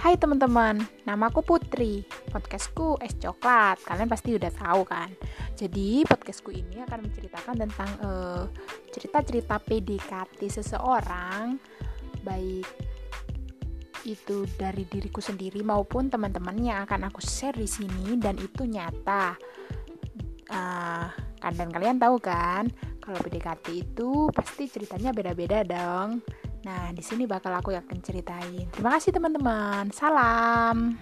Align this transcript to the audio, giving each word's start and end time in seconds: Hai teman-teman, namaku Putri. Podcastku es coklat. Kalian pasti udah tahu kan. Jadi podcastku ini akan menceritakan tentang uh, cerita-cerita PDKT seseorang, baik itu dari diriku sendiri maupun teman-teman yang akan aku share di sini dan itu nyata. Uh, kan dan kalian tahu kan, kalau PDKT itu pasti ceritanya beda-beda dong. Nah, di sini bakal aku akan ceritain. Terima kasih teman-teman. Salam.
Hai 0.00 0.16
teman-teman, 0.16 0.80
namaku 1.04 1.44
Putri. 1.44 2.00
Podcastku 2.32 2.96
es 3.04 3.12
coklat. 3.20 3.84
Kalian 3.84 4.08
pasti 4.08 4.32
udah 4.32 4.48
tahu 4.48 4.88
kan. 4.88 5.12
Jadi 5.52 6.08
podcastku 6.08 6.48
ini 6.48 6.80
akan 6.88 7.04
menceritakan 7.04 7.68
tentang 7.68 7.90
uh, 8.00 8.48
cerita-cerita 8.96 9.60
PDKT 9.60 10.40
seseorang, 10.48 11.60
baik 12.24 12.64
itu 14.08 14.48
dari 14.56 14.88
diriku 14.88 15.20
sendiri 15.20 15.60
maupun 15.60 16.08
teman-teman 16.08 16.56
yang 16.56 16.88
akan 16.88 17.12
aku 17.12 17.20
share 17.20 17.60
di 17.60 17.68
sini 17.68 18.16
dan 18.16 18.40
itu 18.40 18.64
nyata. 18.64 19.36
Uh, 20.48 21.12
kan 21.44 21.52
dan 21.52 21.68
kalian 21.68 22.00
tahu 22.00 22.16
kan, 22.16 22.72
kalau 23.04 23.20
PDKT 23.20 23.84
itu 23.84 24.32
pasti 24.32 24.64
ceritanya 24.64 25.12
beda-beda 25.12 25.60
dong. 25.60 26.24
Nah, 26.64 26.92
di 26.92 27.00
sini 27.00 27.24
bakal 27.24 27.56
aku 27.56 27.72
akan 27.72 27.98
ceritain. 28.04 28.68
Terima 28.72 28.90
kasih 28.96 29.12
teman-teman. 29.16 29.88
Salam. 29.92 31.00